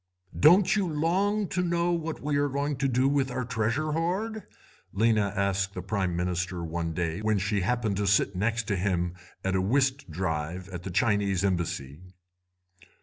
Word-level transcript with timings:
"'Don't 0.35 0.75
you 0.75 0.87
long 0.91 1.47
to 1.47 1.61
know 1.61 1.91
what 1.91 2.21
we 2.23 2.35
are 2.35 2.49
going 2.49 2.75
to 2.75 2.87
do 2.87 3.07
with 3.07 3.29
our 3.29 3.45
treasure 3.45 3.91
hoard?' 3.91 4.47
Lena 4.93 5.31
asked 5.35 5.75
the 5.75 5.81
Prime 5.83 6.15
Minister 6.15 6.63
one 6.63 6.91
day 6.91 7.19
when 7.21 7.37
she 7.37 7.59
happened 7.61 7.97
to 7.97 8.07
sit 8.07 8.35
next 8.35 8.63
to 8.63 8.75
him 8.75 9.13
at 9.43 9.55
a 9.55 9.61
whist 9.61 10.09
drive 10.09 10.67
at 10.69 10.81
the 10.81 10.89
Chinese 10.89 11.45
Embassy. 11.45 11.99